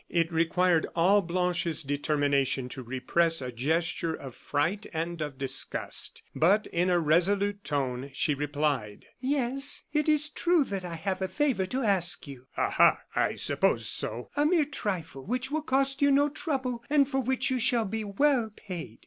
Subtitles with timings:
[0.09, 6.65] It required all Blanche's determination to repress a gesture of fright and of disgust; but,
[6.65, 11.67] in a resolute tone, she replied: "Yes, it is true that I have a favor
[11.67, 13.01] to ask you." "Ah, ha!
[13.15, 17.51] I supposed so." "A mere trifle which will cost you no trouble and for which
[17.51, 18.97] you shall be well paid."